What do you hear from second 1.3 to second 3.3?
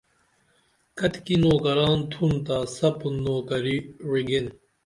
نوکران تُھونتا سپُن